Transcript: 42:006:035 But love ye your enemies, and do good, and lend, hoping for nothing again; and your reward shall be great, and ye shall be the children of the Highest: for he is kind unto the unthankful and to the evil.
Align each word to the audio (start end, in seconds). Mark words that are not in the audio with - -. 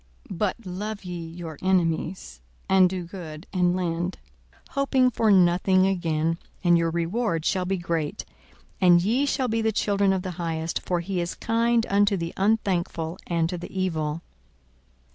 42:006:035 0.31 0.37
But 0.39 0.65
love 0.65 1.03
ye 1.05 1.27
your 1.27 1.59
enemies, 1.61 2.41
and 2.67 2.89
do 2.89 3.03
good, 3.03 3.45
and 3.53 3.75
lend, 3.75 4.17
hoping 4.71 5.11
for 5.11 5.29
nothing 5.31 5.85
again; 5.85 6.39
and 6.63 6.75
your 6.75 6.89
reward 6.89 7.45
shall 7.45 7.65
be 7.65 7.77
great, 7.77 8.25
and 8.81 9.03
ye 9.03 9.27
shall 9.27 9.47
be 9.47 9.61
the 9.61 9.71
children 9.71 10.11
of 10.11 10.23
the 10.23 10.31
Highest: 10.41 10.81
for 10.83 11.01
he 11.01 11.21
is 11.21 11.35
kind 11.35 11.85
unto 11.87 12.17
the 12.17 12.33
unthankful 12.35 13.19
and 13.27 13.47
to 13.49 13.59
the 13.59 13.69
evil. 13.79 14.23